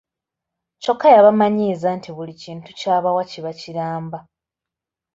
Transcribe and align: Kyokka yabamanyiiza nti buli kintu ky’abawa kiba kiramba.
Kyokka 0.81 1.07
yabamanyiiza 1.15 1.87
nti 1.97 2.09
buli 2.15 2.33
kintu 2.43 2.69
ky’abawa 2.79 3.23
kiba 3.31 3.51
kiramba. 3.59 4.19